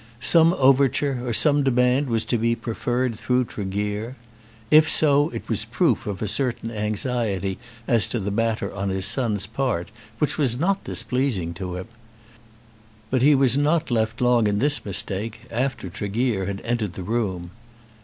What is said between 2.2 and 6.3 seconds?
to be preferred through Tregear. If so, it was proof of a